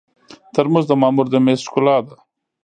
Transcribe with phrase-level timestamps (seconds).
[0.53, 2.15] ترموز د مامور د مېز ښکلا ده.